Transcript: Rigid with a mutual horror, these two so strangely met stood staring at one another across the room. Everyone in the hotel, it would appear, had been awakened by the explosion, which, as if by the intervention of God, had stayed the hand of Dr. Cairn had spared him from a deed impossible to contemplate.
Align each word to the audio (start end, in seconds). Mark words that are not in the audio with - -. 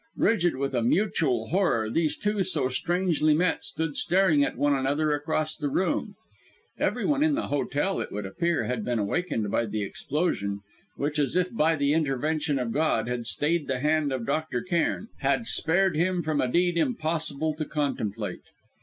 Rigid 0.17 0.55
with 0.55 0.73
a 0.73 0.81
mutual 0.81 1.49
horror, 1.49 1.87
these 1.87 2.17
two 2.17 2.43
so 2.43 2.69
strangely 2.69 3.35
met 3.35 3.63
stood 3.63 3.95
staring 3.95 4.43
at 4.43 4.57
one 4.57 4.73
another 4.73 5.13
across 5.13 5.55
the 5.55 5.69
room. 5.69 6.15
Everyone 6.79 7.21
in 7.21 7.35
the 7.35 7.49
hotel, 7.49 7.99
it 8.01 8.11
would 8.11 8.25
appear, 8.25 8.63
had 8.63 8.83
been 8.83 8.97
awakened 8.97 9.51
by 9.51 9.67
the 9.67 9.83
explosion, 9.83 10.61
which, 10.95 11.19
as 11.19 11.35
if 11.35 11.53
by 11.55 11.75
the 11.75 11.93
intervention 11.93 12.57
of 12.57 12.71
God, 12.71 13.07
had 13.07 13.27
stayed 13.27 13.67
the 13.67 13.77
hand 13.77 14.11
of 14.11 14.25
Dr. 14.25 14.63
Cairn 14.63 15.09
had 15.19 15.45
spared 15.45 15.95
him 15.95 16.23
from 16.23 16.41
a 16.41 16.47
deed 16.47 16.79
impossible 16.79 17.53
to 17.53 17.65
contemplate. 17.65 18.41